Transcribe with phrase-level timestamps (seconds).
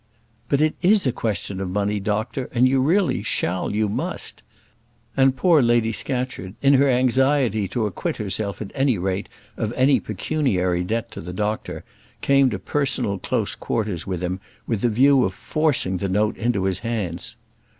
[0.49, 4.41] "But it is a question of money, doctor; and you really shall, you must."
[5.15, 9.99] And poor Lady Scatcherd, in her anxiety to acquit herself at any rate of any
[9.99, 11.83] pecuniary debt to the doctor,
[12.21, 16.63] came to personal close quarters with him, with the view of forcing the note into
[16.63, 17.35] his hands.